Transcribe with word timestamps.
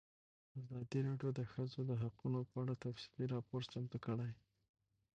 ازادي 0.59 0.99
راډیو 1.07 1.29
د 1.35 1.35
د 1.39 1.41
ښځو 1.51 1.81
حقونه 2.03 2.39
په 2.49 2.55
اړه 2.61 2.73
تفصیلي 2.83 3.25
راپور 3.33 3.61
چمتو 3.71 3.97
کړی. 4.05 4.31